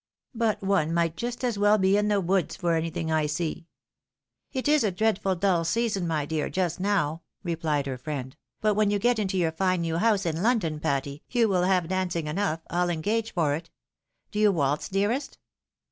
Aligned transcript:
But 0.33 0.63
one 0.63 0.95
might 0.95 1.15
just 1.15 1.43
as 1.43 1.59
well 1.59 1.77
be 1.77 1.95
in 1.95 2.07
the 2.07 2.19
woods 2.19 2.55
for 2.55 2.73
anything 2.73 3.11
I 3.11 3.27
see." 3.27 3.67
"It 4.51 4.67
is 4.67 4.83
a 4.83 4.89
dreadful 4.89 5.35
dull 5.35 5.63
season, 5.63 6.07
my 6.07 6.25
dear, 6.25 6.49
just 6.49 6.79
now," 6.79 7.21
replied 7.43 7.85
her 7.85 7.99
friend; 7.99 8.35
"but 8.61 8.73
when 8.73 8.89
you 8.89 8.97
get 8.97 9.19
into 9.19 9.37
your 9.37 9.51
fine 9.51 9.81
new 9.81 9.97
house 9.99 10.25
in 10.25 10.41
London, 10.41 10.79
Patty, 10.79 11.21
you 11.29 11.47
will 11.47 11.65
have 11.65 11.87
dancing 11.87 12.25
enough, 12.25 12.61
PU 12.67 12.89
engage 12.89 13.31
for 13.35 13.53
it. 13.53 13.69
Do 14.31 14.39
you 14.39 14.51
waltz, 14.51 14.89
dearest 14.89 15.37